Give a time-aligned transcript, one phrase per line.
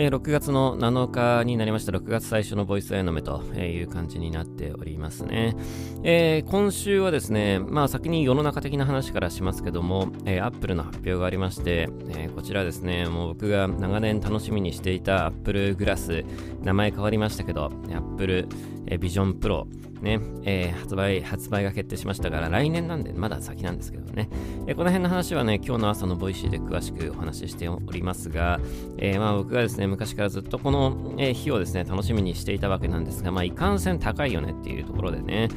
[0.00, 1.92] えー、6月の7日になりました。
[1.92, 5.54] 6月最初のボイスアヤノメという感じになっておりますね。
[6.02, 16.24] えー、今週はですね、まあ先に世の中的な話からしますけども、えー、Apple の発表がありまして、えー、こちらですね、もう僕が長年楽しみにしていた Apple グラス、
[16.62, 18.48] 名前変わりましたけど、Apple
[18.86, 19.66] Vision Pro、
[20.02, 24.28] ね、えー、発売、発売が決定しましたから、来年なんで、まだ先なんですけどね。
[24.66, 28.60] えー、この辺の話はね、今日の朝の Voicy で詳しくお話ししておりますが、
[28.98, 35.48] え、まあ僕がですね、昔からずっとこの、え日をですね、楽しみにしていたわけなんですが、まあいかんせん高いよねっていうところでね、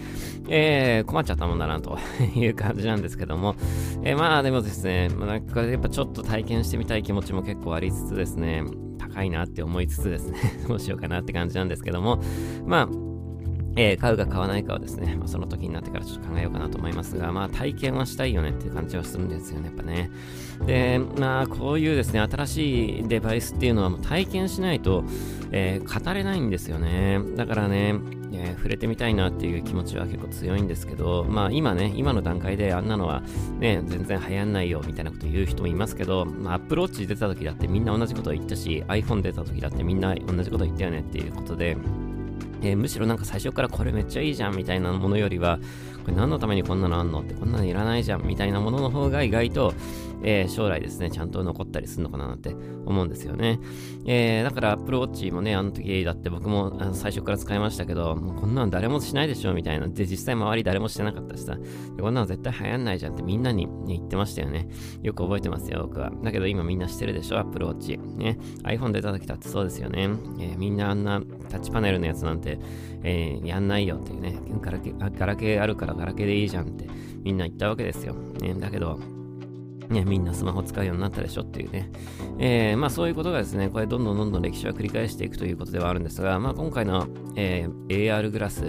[0.50, 1.98] え困っちゃったもんだなと
[2.36, 3.56] いう感じなんですけども、
[4.04, 8.64] えまあでもですね、まあ、なんかやっぱちょっと体験してみたい気持ちも結構ありつつですね、
[8.98, 12.22] 高いなって思いつつですね、 どうしようかなって感じなんですけども、
[12.66, 13.13] まあ、
[13.76, 20.12] えー、買うか買わないかはですね、まあ、その時になってからちょっと考えようかなと思いますが、まあ体験はしたいよねっていう感じはするんですよね、やっぱね。
[20.66, 25.04] で、まあこういうですね、新しいデバイスっていうのはもう体験しないと、
[25.52, 27.20] えー、語れないんですよね。
[27.36, 27.96] だからね、
[28.34, 33.22] えー、触れてみたいなっていう気持ちは結構強いんですけど、まあ今ね、今の段階であんなのは
[33.60, 41.78] ね、全然流行んないよみたいなこと言う人もいますけど、まあ Apple Watch 出た時だってみんな同じこと言ったし、iPhone 出た時だってみんな同じこと言ったよねっていうことで、
[42.64, 45.60] えー、むしろなんか最初からこれめっちゃいいじゃんみたいなものよりは、
[46.04, 49.74] これ何のためにこんなのあんのってこんなのいらないじゃんみたいなものの方が意外と、
[50.24, 53.60] えー、将来ですね、ちゃんと残ったりするのかななんて思うんですよね。
[54.06, 59.88] えー、だから Apple Watch もね、あの時だって僕も最初から使いましたけど、もうこんなの誰もしないでしょみたいな。
[59.88, 61.58] で、実際周り誰もしてなかったしさ、
[62.00, 64.68] こんなの絶対流行んないじゃんってみんなに、ね、言ってましたよね。
[65.02, 66.12] よく覚えてますよ、僕は。
[66.24, 68.00] だけど今みんなしてるでしょ、Apple Watch。
[68.18, 70.10] ね、iPhone 出た時だってそうですよね。
[70.40, 72.60] えー、みんなあんなタッチパネルのやつなんて、
[73.04, 76.88] えー、やんないよっていうね、ガラケーガラケーあるからガラケーでいいじゃんって
[77.24, 78.14] みんな言ったわけですよ。
[78.14, 79.00] ね、だけど、
[79.90, 81.92] ね、みんなスマホ使うようになったでしょっていうね。
[82.40, 88.64] えー、まあそういうことがですね、これどんどんどんどん歴史は繰り返していくということではあるんですが、まあ今回の、えー、AR グラス、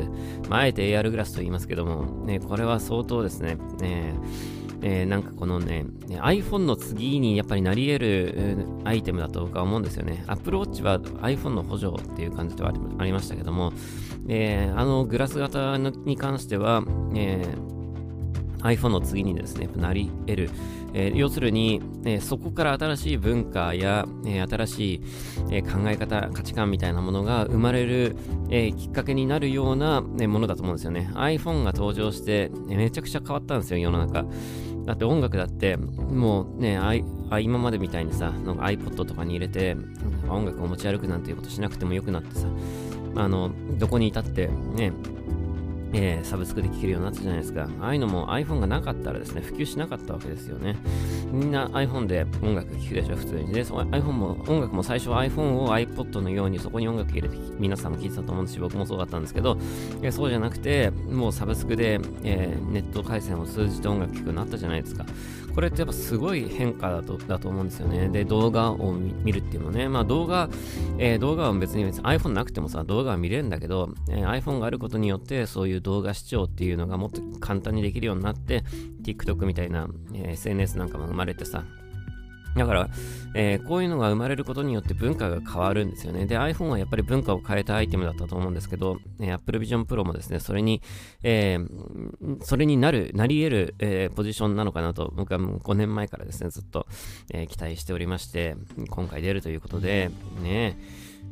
[0.48, 10.22] まああえて AR グラスと言いますけども、ね、これは相当ですね、えーえー、なんかこのね、iPhone の次にやっぱりなり得るアイテムだと僕は思うんですよね。
[10.26, 13.72] Apple Watch は iPhone の補助っていう感じではありましたけども、
[14.28, 17.73] えー、あのグラス型に関しては、えー、
[18.64, 20.50] iPhone の次にですね、なり得る。
[20.96, 25.00] えー、要するに、えー、そこから新しい文化や、えー、新しい、
[25.50, 28.16] え考え方、価値観みたいなものが生まれる、
[28.48, 31.10] えきっかけになるような、ね、ものだと思うんですよね。
[31.14, 34.24] iPhone が登場して、めちゃくちゃ変わったんですよ、世の中。
[34.86, 36.94] だって音楽だって、もうね、あ
[37.40, 39.76] 今までみたいにさ、なんか iPod とかに入れて、
[40.28, 42.46] 音楽を持ち歩くなんていうことしなくてもよくなってさ、
[43.16, 44.92] あの、どこにいたって、ね、
[45.94, 47.68] えー、サブスクで聴けるようになったじゃないですか。
[47.80, 50.76] ああいうのも iPhone がなかったらですね、普及しなかったわけですよね。
[51.32, 53.52] みんな iPhone で音楽聴くでしょ、普通に。
[53.52, 59.56] で、その iPhone も、音楽も最初は iPhone を iPod のようにそこに音楽入れて皆さんも聴いてたと思うんですし、僕もそうだったんですけど、
[60.02, 65.06] えー、そうじゃなくて、もうサブスクで、えー、ネット回線を通じて音楽聴くようになったじゃないですか。
[65.54, 68.08] これってやっぱすごい変化だとだと思うんですよね。
[68.08, 69.88] で、動画を見るっていうのね。
[69.88, 70.48] まあ動画、
[70.98, 78.64] えー、動画は別に別に iPhone なくてもさ、動画は見れるんだけど、えー、iPhone があることによってそういう動画視聴っていうのがもっと簡単にできるようになって、
[79.02, 81.64] TikTok みたいな、えー、SNS なんかも生まれてさ、
[82.56, 82.88] だから、
[83.34, 86.26] えー、こういうのが生まれることによって文化が変わるんですよね。
[86.26, 90.80] で、iPhone はやっぱり文化を変えたアイテムだったと思うんですけど、えー、Apple Vision Pro もですね、それに、
[91.22, 96.86] えー、それになる、なり得る、え、ポジションなのかなと、僕はもう5年前からですね、ずっと、
[97.32, 98.56] え、期待しておりまして、
[98.88, 100.10] 今回出るということで、
[100.42, 100.78] ね、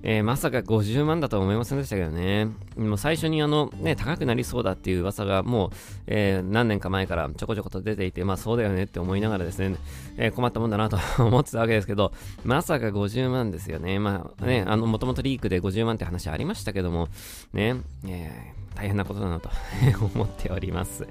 [0.03, 2.49] えー、まさか50万だとは思いませんでしたけどね。
[2.77, 5.71] もう最初にあの、ね、高くなりそうだっていう噂がもう、
[6.07, 9.77] えー、何年か前からちょこちょこと出ていて、まあそうだよねって思いながらですね、
[10.17, 12.13] えー、困ったもんだなと思ってたわけですけど、
[12.45, 13.99] まさか50万ですよね。
[13.99, 17.09] まあね、あの、もともとリークで50万って話ありましたけども、
[17.53, 17.77] ね、
[18.07, 19.51] えー、大変なことだなと
[20.15, 21.07] 思っております。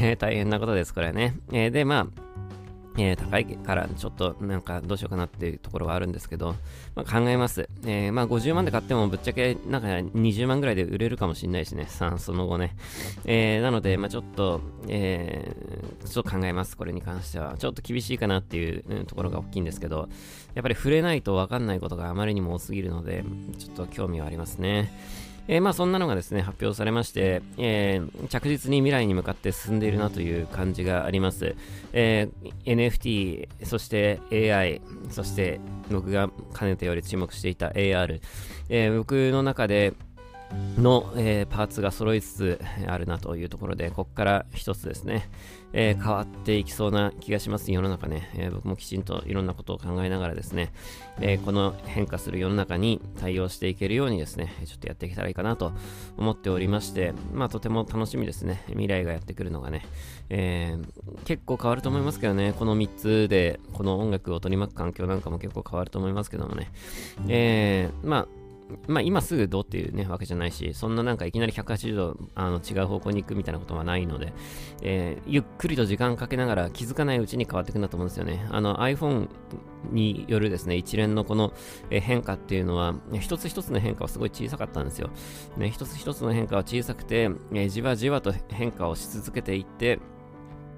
[0.00, 1.36] え、大変なことです、これね。
[1.52, 2.33] えー、で、まあ、
[2.96, 6.54] えー、高いからちょっとなんかどうしようかなっていうところはあるんですけど、
[6.94, 7.68] まあ、考えます。
[7.84, 12.76] えー、まあ50万で買ってもぶっちゃけなんか20万ぐらいで売れるかもしれないしね、さあその後ね。
[13.24, 17.56] えー、なので、まあちょっと、えー、ちょっと考えます、これに関しては。
[17.58, 20.08] ちょっと厳しいかなっていう、ところが大きいんですけど、
[20.54, 23.24] やっぱり触れないとわかんないことがあまりにも多すぎるので、
[23.58, 24.92] ちょっと興味はありますね。
[25.46, 31.54] えー、まあそんなのがですね、発表されまして、えー、着実に未来に向かって進んでいるなという感じがあります。
[31.92, 34.80] えー、NFT、そして AI、
[35.10, 35.60] そして
[35.90, 38.20] 僕がかねてより注目していた AR、
[38.70, 39.92] え僕の中で、
[40.78, 45.28] の、えー、パーツが揃いつつあるなというところで、ここから一つですね、
[45.76, 50.72] えー、変わっていきそうな気がします、世の中ね、えー、僕もきちんといろんなことを考えながらですね、
[51.20, 55.72] えこの変化する世の中に対応していけるようにですね、ちょっとやっていけたらいいかなと
[56.16, 59.84] 思っておりまして、まあとても楽しみですね、未来がやってくるのがね、
[60.30, 60.76] え
[61.24, 66.70] 結構変わると思いますけどね、この3つで、この音楽を取り巻く環境なんかも結構変わると思いますけどもね、
[67.28, 68.43] えまあ
[68.86, 74.32] まあ、今すぐどうっていうね、わけじゃないし、そんななんかいきなり180度あの違う方向に行くみたいなことはないので、
[74.82, 78.46] えー、ゆっくりと時間かけながら気づかないうちに変わっていくんだと思うんですよね。
[78.50, 79.28] あの iPhone
[79.90, 81.52] によるですね、一連のこの
[81.90, 85.10] 変化っていうのは、一つ一つの変化はすごい小さかったんですよ。
[85.56, 89.98] ね、一つ一つの変化は小さくて、えー、じわじわと変化をし続けていって、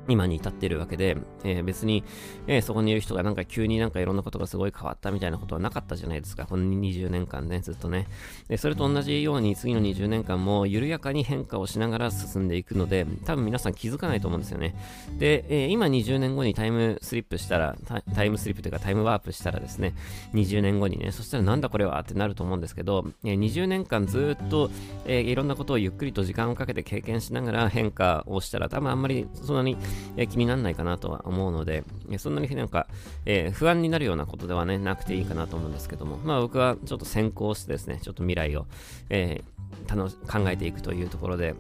[0.08, 2.04] 今に至ってるわけで、えー、別に、
[2.46, 6.46] えー、そこにいる人がなんか急になんかいろんなことがすごい変わったみたいなことはなかったじゃないですか。
[6.46, 8.06] この20年間ね、ずっとね。
[8.48, 14.74] でそれと同じように次の20年間も緩やかに変化をしながら進んでいくので、多分皆さん気づかないと思うんですよね。
[15.18, 17.76] で、えー、今20年後にタイムスリップしたら、
[18.14, 19.94] タイムスリップというかタイムワープしたらですね、
[20.34, 24.70] 20年後にね、そしたらなんだこれはってなると思うんですけど、え、20年間ずっと、
[25.06, 29.76] え、いろんなことをゆっくりと時間をかけて経験しながら変化をしたら、多分あんまりそんなに
[30.16, 32.87] え気にならないかなとは思うので、えそんなになんか、
[33.25, 38.66] え、不安になるようなことではね、なくていいかなと思うんですけども、まあ僕はちょっと先行してですね、ちょっと未来を、
[39.10, 41.54] えー、考えていくというところで、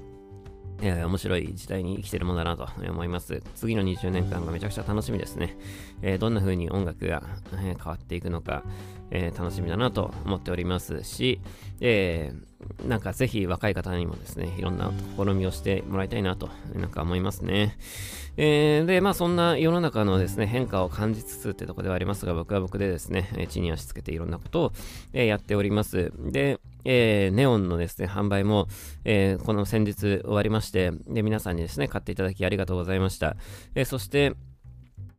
[0.82, 3.42] えー、面白い時代に生きてるものだなと思います。
[3.54, 5.56] 次の20年間がめちゃくちゃ楽しみですね。
[6.02, 7.22] えー、どんな風に音楽が、
[7.54, 8.62] え、変わっていくのか、
[9.10, 11.40] え楽しみだなと思っておりますし、
[11.80, 12.32] え
[12.86, 17.76] なんかぜひ若い方にもですね、いろんな試みをしてもらいたいなと、なんか思いますね。
[18.36, 24.72] えで、まあそんな世の中のですね、変化を感じつつってとこではありますが、僕は僕でですね、地に足つけていろんなことを、
[25.12, 26.12] えやっております。
[26.18, 28.68] で、えー、ネオンのですね、販売も、
[29.04, 33.36] えー、この先日終わりまして、で、皆さんにですね、買っていただきありがとうございました。
[33.74, 34.34] えー、そして、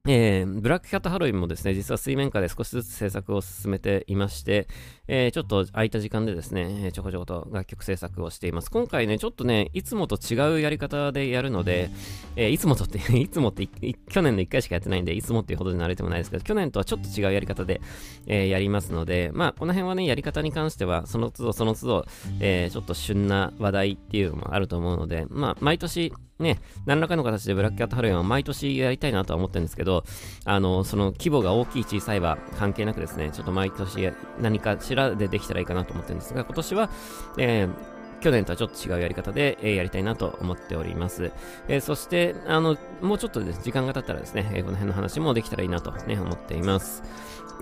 [0.09, 4.69] えー、ブラックキャットハロウィンもですね、実は水面下で少しずつ制作を進めていまして、
[5.09, 8.71] えー、ちょっと空いた時間でですね、ちょこちょこと楽曲制作をしています。
[8.71, 11.89] 今回ね、ちょっとね、いつもと違うやり方でやるので、
[12.37, 17.81] えー、いつもとって、 いつもって去年の1回しかやってないんで、いつもっていうほどに慣れてもないですけど、去年とはちょっと違うやり方で、
[18.27, 22.05] え、やりますので、まあ、この辺はね、やり方に関しては、その都度その都度、
[22.39, 30.03] えちょっと旬な話題っていうのもあると思うので、まあ、毎年、ね、何らかの形でブラックキャットハロウィンは毎年やりたいなとは思ってるんですけど、
[30.45, 36.89] あの、その規模が大きい小さいは関係なくですね、ちょっと毎年何かしらでできたらいいかなと思ってるんですが、今年は、
[37.37, 41.31] えー去年とはちょっと違うやり方で、えー、やりたいなと思っております。
[41.67, 47.03] えー、そして、あの、もうちょっとです、ね時間が経ったらですね、えー、この辺の話もできたらいいなとね、思っています。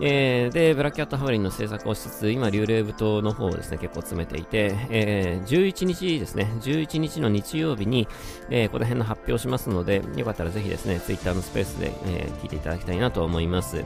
[0.02, 8.08] えー、で、ブラックキャットハウリンの制作をしつつ、今、リューレーブ島の方をですね、結構詰めていて、えー、11日ですね、11日の日曜日に、
[8.50, 13.86] えー、この辺の発表しますので、よかったらぜひですね、Twitter のスペースで、え、聞いていただきたいなと思います。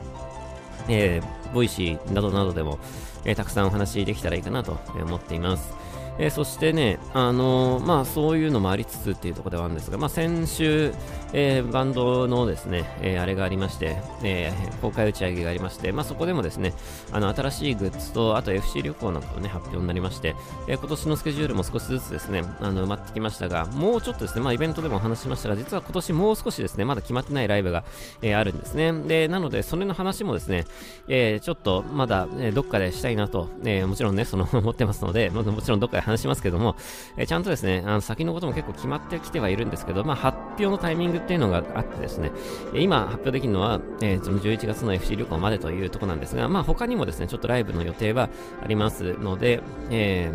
[0.88, 2.80] えー、 Voicy などなどでも、
[3.24, 5.72] え、たくさんお話できたらいいかなと思っています。
[6.18, 10.92] え、そしてね、あの、まあそういうのもありつつっていうところではあるんですが、まあ先週、
[11.32, 16.74] えー、バンドのですね、えー、あれがありまして、えー、公開打ち上げがありまして、まあそこでもですね、
[17.12, 20.34] あの新しいグッズと、あと FC 旅行なんかもね、発表になりまして、
[20.68, 27.84] えー、今年のスケジュールも少しずつですね、あの埋まってきましたが、もうちょっとですね、まあイベントでも話しましたが、実は今年もう少しですね、まだ決まってないライブが、
[28.22, 28.92] えー、あるんですね。
[28.92, 30.64] で、なので、それの話もですね、
[31.08, 36.76] えー、ちょっとまだ、えー、どっかでしたいなと、えー、もちろんね、その持ってますので、もちろんどっかで話しますけども、
[37.16, 42.32] えー、ちゃんとですね、あの先のことも結構決まってきてはいるんですけど、まあ、発表のタイミングっていうのがあってですね、
[42.74, 48.28] 今発表できるのは、えー、その11月の FC 旅行までというところなんですが、まあ、他にもですね、ちょっとライブの予定は
[48.62, 50.32] ありますので、え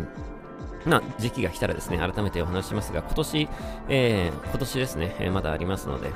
[0.84, 3.48] ー、な時期が来たらですね、改めてお話しますが、今年、
[3.88, 6.10] えー、今年ですね、えー、まだありますので、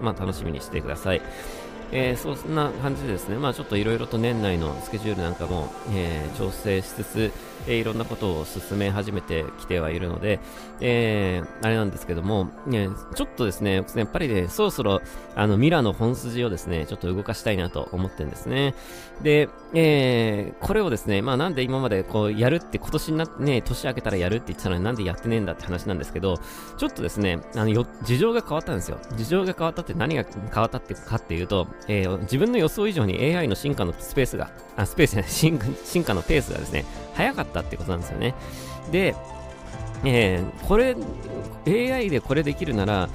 [0.00, 1.22] まあ、楽しみにしてください。
[1.92, 7.32] えー、そんな感じですね、まあちょっといろいろと年内のスケジュールなんかも、えー、調整しつつ、
[7.66, 10.40] えー、いろんなことを進め始めてきてはいるので、
[10.80, 15.02] えー、あれなんですけども、ね、ちょっとですね、やっぱりね、そろそろ、
[15.36, 18.74] あの、ミラの本筋をですね、ちょっと動かしたいなと思ってるんですね。
[19.22, 26.38] で、えー、これをですね、まあなんで今までこう、やるって今年になってね、年明けたらやるって言ってたのになんでやってねえんだって話なんですけど、
[26.76, 28.98] ちょっとですね、あの、よ、事情が変わったんですよ。
[29.16, 38.34] 事情が変わったって何が変わったってかっていうと、えー、自分の予想以上に AI の進化のスペースが、あ、スペースじゃない、 進進化のペースがですね、早かったってことなんですよね。
[38.90, 39.14] で、
[40.04, 40.96] えー、これ、
[41.66, 43.08] AI でこれできるなら、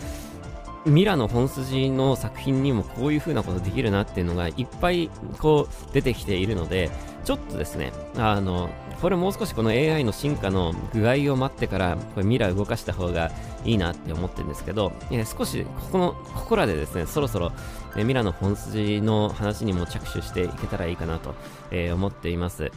[0.86, 6.90] ミラの本筋の作品にもこういう風なことできるなっていうのがいっぱいこう出てきているので、
[7.26, 8.70] ちょっとですね、あの、
[9.02, 13.32] これもう少しこの AI の進化の具合を待ってから、これミラー動かした方が
[13.66, 17.52] いいなって思ってるんですけど、えー、少しここの、ここらでですね、そろそろ、
[17.96, 21.36] えー、ミラーの本筋の話にも着手していけたらいいかなと、
[21.72, 22.72] えー、思っています。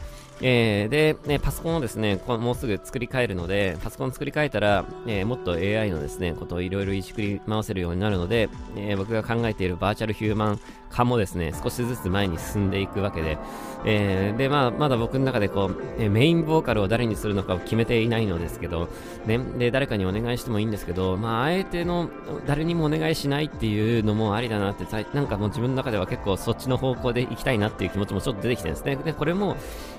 [0.45, 10.61] えー、で、ね、パソコンをですね、もうすぐ作り変えるので、パソコン作り変えたら、えー、もっと AI のですね、ことをいろいろいじくり回せるようになるので、えー、僕が考えているバーチャルヒューマン
[10.91, 13.39] 化もですね、少しずつ前に進んでいくわけで、
[13.85, 18.89] えー、で、まあ、まだ僕の中でこう、えメインボーカルを誰にするのかを決めていないのですけど、
[19.27, 22.09] ね、で、誰かにお願いしてもいいんですけど、まあ、あえての、
[22.47, 28.97] 誰にもお願いしないっていうのもありだなって、なんかもう自分の中では結構そっちの方向で行きたいなっていう気持ちもちょっと出てきてるんですね。
[28.97, 29.57] で、これも、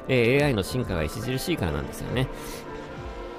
[0.09, 2.27] えー、AI の進化が著しいからなんですよね。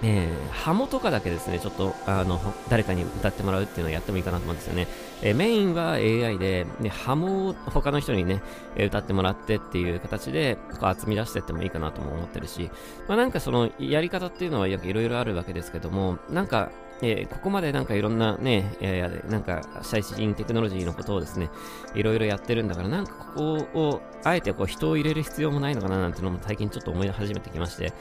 [0.06, 2.38] えー、ハモとかだけですね、ちょっと、あの、
[2.68, 4.86] 誰かに歌ってもらうっていうのをやってもいいかなと思うんですよね。
[5.22, 8.42] えー、メインは AI で、で、ハモを他の人にね、
[8.76, 12.70] え、歌ってもらってっていう形で、こう集め出してってもいいかなとも思ってるし、
[13.08, 16.70] まあなんかその、やり方っていうのはいろいろあるわけですけども、なんか、
[17.02, 21.50] えー、ここまでなんかいろんなね、えー、なんか最新テクノロジーのことをですね、
[21.94, 27.92] いろいろやってるんだから、なんかここを、あえてこう人を入れる必要もないのかななんてのも最近ちょっと思い始めてきまして、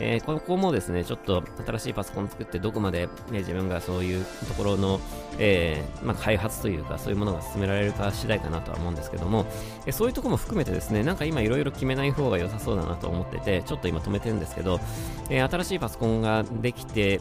[0.00, 5.00] えー、ここもですね、ちょっと新しいパソコン作ってどこまで、ね、自分がそういうところの、
[5.38, 9.46] えー、まあ、開発というか、そういうものが進められるか次第かなとは思うんですけども、
[9.86, 14.80] えそういうところも含めてですね、なんか今いろいろ決めない方が良さそうだなと思ってて、ちょっと今止めてるんですけど、
[15.28, 17.20] え新しいパソコンができて、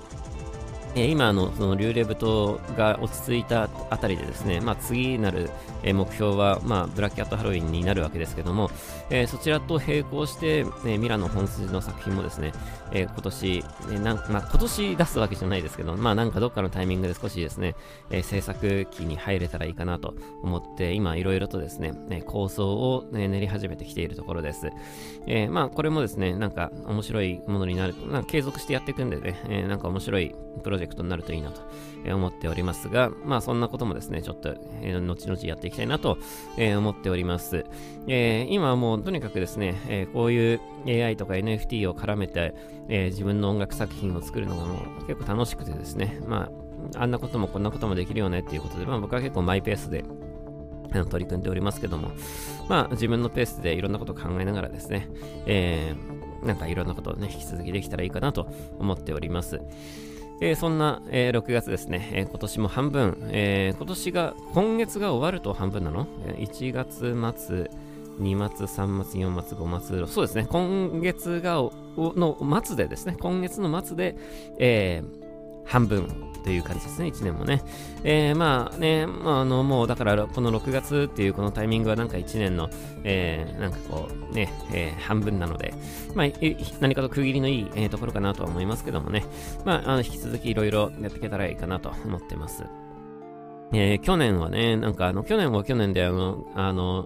[0.95, 5.49] えー、今のそのリューレブ島が落ち着いたあたりでですね、まあ、次なる、
[5.83, 8.69] え、目標は、まあ、ブラックキャットハロウィンになるわけですけども、
[9.09, 12.51] え、そちらと並行して、えミラの本筋の作品もですね、
[12.91, 17.75] え今年、えなんまあ、今年出すわけじゃないですけど、まあなんかどっかのタイミングで少しですね、
[18.09, 24.69] え制作期に入れたらいいかなと思って、今いろいろとですね、ね構想を、ね、練り始めてきているところです。
[25.27, 31.61] えまあこれもですね、なんか面白いものになる、なんか継続してやっていくんでね、えなんか面白いプロジェクトになるといいなと
[32.07, 36.17] 思っておりますが、まあそんなこともですね、ちょっと、えー、後々やっていきたいなと、
[36.57, 37.65] えー、思っております。
[38.07, 42.55] えー、今はもうとにかくですね、えこういう AI とか NFT を絡めて、
[42.87, 46.49] え自分の音楽作品を作るのがもう結構楽しくてですね、ま
[46.95, 50.03] あ、あんなこともこんなこともできるよねっていうことで、まあ僕は結構マイペースで
[51.09, 52.11] 取り組んでおりますけども、
[52.67, 55.09] まあ自分のペースでいろんなことを考えながらですね、
[55.45, 58.47] えー、なんかいろんなことをね、引き続きできたらいいかなと
[58.79, 59.61] 思っております。
[60.41, 66.05] えー、そんな、えー、6月ですね、えー、今年も半分、え今年が、今月が終わると半分なの
[66.37, 67.69] ?1 月末、
[68.19, 71.61] 2月、3月、4月、5月、そうですね、今月が、
[71.97, 74.15] の末でですね、今月の末で、
[74.59, 75.03] え
[75.69, 76.07] 半分
[76.43, 77.61] という感じですね、1年もね。
[78.03, 82.69] えー、まあね、まあ、あの、もうだから、この6月っていうこのタイミングはなんか1年の、
[83.03, 85.73] えー、なんかこう、ね、えー、半分なので、
[86.15, 86.27] まあ、
[86.79, 89.23] 何かと区切りのいい、えー、ところかなとは思いますけどもね、
[89.63, 92.63] まあ、あの引き続きいろいろやっていけたらいいかなと思ってます。
[93.71, 97.05] えー、去年はね、なんかあの、去年は去年であの、あの、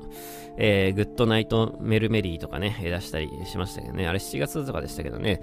[0.58, 5.42] えー、グッドナイトメルメリーとかね、出したりしましたけどね、あれ7月とかでしたけどね、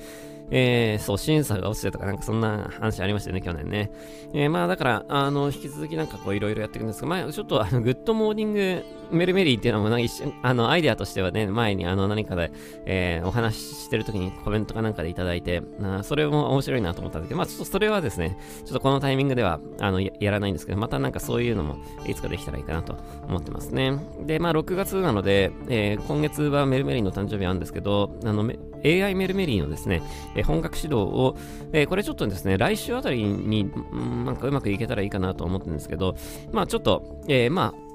[0.50, 3.90] えー、そう、審査が落ちてとかなんかそんな話ありましたよね、去年ね。
[4.32, 12.52] えー、まあだから、あの、引き続きなんかこういろいろやっていくんですが、まあちょっとあの、グッドモーニングメルメリーっていうのもなんか一瞬、あの、アイデアとしてはね、前にあの何かで、
[12.86, 21.76] えー、お話ししてる時にコメントかなんかでいただいて、あそれも面白いなと思ったんですけど、まあちょっとそれはですね、ちょっとこのタイミングでは、あの、やらないんですけど、またなんかそういうのも
[22.06, 22.96] いつかできたらいいかなと
[23.28, 23.98] 思ってますね。
[24.26, 28.48] で、まあ6月なので、えー、今月はメルメリーの誕生日あるんですけど、あの、
[28.84, 30.02] AI メルメリーのですね、
[30.40, 31.36] え本格始動を、
[31.72, 36.16] えこれちょっとですね、来週あたりに、ん、なんかうまくいけたらいいかなと思ってるんですけど、
[36.52, 37.90] まあちょっと、えー、まあ、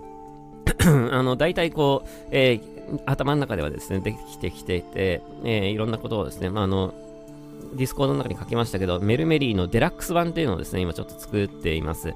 [1.17, 6.93] あの、大体こう、えー、頭の中ではですね、できてきていて、えー、いろんなことをですね、まあ、あの、
[7.73, 12.13] Discord の中に書きましたけど、メルメリーのデラックス版っていうのをですね、今ちょっと作っています。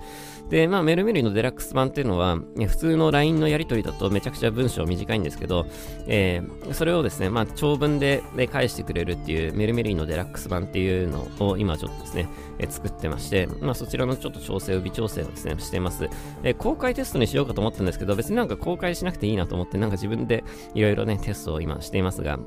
[0.49, 5.67] で、まあ、メルメリーのデラックス版っていうのは、普通の LINE のやり取りだとめちゃくちゃ文章短いんですけど、
[6.07, 12.27] えー、それをですね、まあ、長文で返してくれるっていうメルメリーのデラックス版っていうのを今ちょっとですね、
[12.57, 16.09] えー、作ってまして、まあ、そちらのちょっと調整を、微調整をですね、してます。
[16.43, 22.39] えー、公開テストにしようかと思ったんですけど、別になんか公開しなくていいなと思って、なんか自分でいろいろね、テストを今していますが、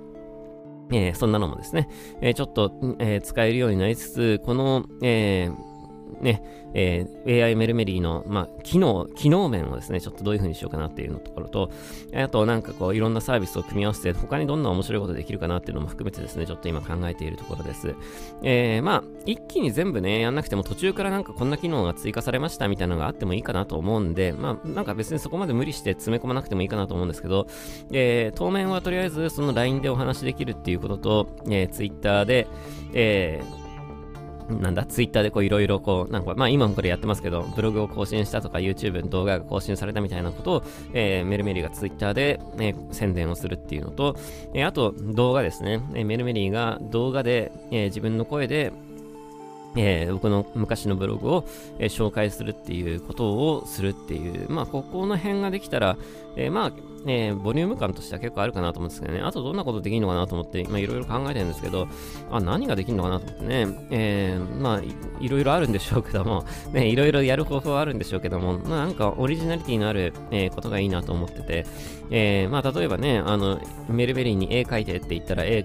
[0.90, 1.88] えー、そんなのもですね、
[2.21, 5.72] えー、ちょっと、えー、使えるようになりつつ、この、えー
[6.21, 6.42] ね、
[6.75, 11.71] えー、AI メルメリーの、まあ、機能、機能面をですね、ちょっとどういう風にしようかなっていうのところと、
[12.14, 17.95] あとなんかこう、いろんなサービスを組み合わせて、他にどんな面白いことできるかなっていうのも含めてですね、ちょっと今考えているところです。
[18.42, 27.47] えー、まあ、一気に全部ね、やんなくても途中からなんかこんな機能が追加されましたみたいなのがあってもいいかなと思うんで、まあ、なんか別にそこまで無理して詰め込まなくてもいいかなと思うんですけど、
[27.90, 32.47] えー、当面はとりあえずその LINE でお話できるっていうことと、えー、Twitter で、
[32.92, 33.62] えー、
[34.49, 44.17] なんだ、ツイッターでこういろいろこう、なんかまあ今もこれやってますけど、ブログを更新したとか YouTube の動画が更新されたみたいなことを、えー、メルメリーがツイッターで、えー、宣伝をするっていうのと、
[44.55, 48.73] えー、あと動画ですね、えー、メルメリーが動画で、えー、自分の声で、
[49.76, 51.45] えー、僕の昔のブログを、
[51.79, 55.97] えー、紹介するっていうことをするっていう、まあ、ここの辺ができたら、
[56.37, 56.73] えー、まあ、
[57.07, 61.88] え、ボリューム感としては結構あるかなと思うんですけどね、あとどんなことできるのかなと思って、今いろいろ考えてるんですけど、
[62.31, 64.83] あ、何ができるのかなと思ってね、え、まあ、
[65.21, 71.67] いろいろあるんでしょうけども、 ね、いろいろやる方法はあるんでしょうけども、まあ、なんかオリジナリティのある、え、ことがいいなと思ってて、
[72.11, 75.64] え、まあ、例えばね、あの、メルベリーに絵描いてって言ったら、絵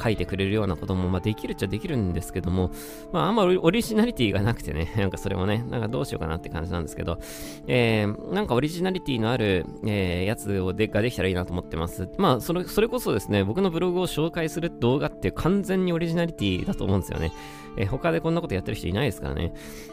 [0.00, 2.70] 書いてくれるようなことも、まあ、できるっちゃできるんですけども、
[3.12, 7.18] まあ、あんまりオリジナリティがなくてね、 なんかそれもね、なんかどうしようかなって感じなんですけど、
[7.66, 12.08] えー、なんかオリジナリティのある、えー、やつをでができたらいいなと思ってます。
[12.18, 17.32] まあ、それ、それこそですね、僕のブログを紹介する動画って完全にオリジナリティだと思うんですよね。
[17.76, 19.52] えー、他でこんなことやってる人いないですからね。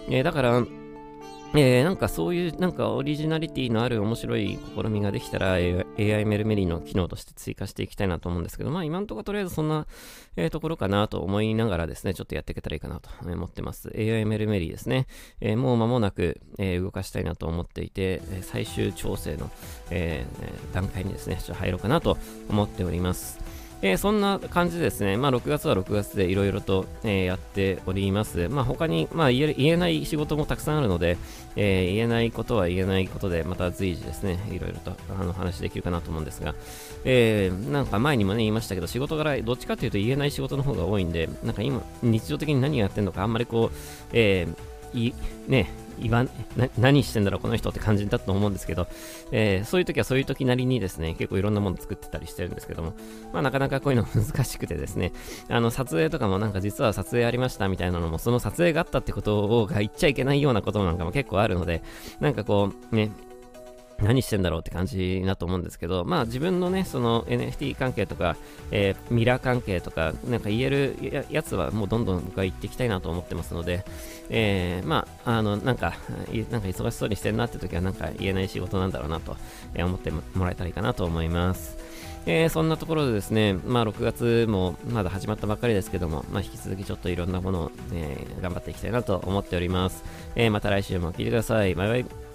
[0.09, 0.63] えー、だから、
[1.55, 9.85] えー、なんかそういうなんかオリジナリティのある面白い試みができたら AI メルメリーの機能として追加していきたいなと思うんですけど、まあ今のところとりあえずそんな、
[10.35, 13.93] えー、ところかなと思いながらですね、ちょっとやっていけたらいいかなと思ってます。
[13.95, 15.05] AI メルメリーですね、
[15.41, 19.51] えー、もう間もなく、え動かしたいなと思っていて、最終調整の、
[19.91, 20.25] え
[20.73, 22.17] 段階にですね、ちょっと入ろうかなと
[22.49, 23.62] 思っております。
[23.83, 28.47] えー、そんな感じですね、まあ、6月は6月でいろいろと、えー、やっております。
[28.47, 31.17] まあ、他に、まあ言え、言えない仕事もたくさんあるので、
[31.57, 36.55] えー、言えないことは言えないことで、また随時ですね、いろいろとあの話できるかなと思うんですが、
[37.03, 43.75] えー、なんか前にもね、言いましたけど、仕事柄、どっちかというと言えない仕事の方が多いんで、なんか今、日常的に何やってるのか、あんまりこう、
[44.13, 45.13] えー、い、
[45.49, 45.69] ね、
[46.03, 46.25] 言わ
[46.77, 48.87] 何してんだろうこの人って感じだと思うんですけど、
[49.31, 52.93] えー、そういう時はそういう時なりにですね、結構いろんなもの作ってたりしてるんですけども、
[53.31, 55.13] まあなかなかこういうの難しくてですね、
[55.49, 61.81] あの撮影とかもなんか実は撮影ありましたみたいなのも、その撮影があったってことをが言っちゃいけないようなことなんかも結構あるので、
[62.19, 63.11] なんかこうね、
[64.01, 68.35] 何してんだろうって感じだと思うんですけど、まあ自分のね、その NFT 関係とか、
[68.71, 73.85] えー、ミラー関係とか、なんか言えるやつはもうどんどん僕は言っていきたいなと思ってますので、
[74.29, 75.93] えー、まあ、あの、なんか、
[76.51, 79.37] なんか忙しそうにしてるなって時はなんか言えない仕事なんだろうなと
[79.77, 81.77] 思ってもらえたらいいかなと思います。
[82.25, 90.03] えー、そんなところでですね、まあ6月もまだ始まったばっかりですけども、まあ引き続きちょっといろんなものを、えー、頑張っていきたいなと思っております。
[90.35, 91.75] えー、また来週も聞いてください。
[91.75, 92.32] バイバイ。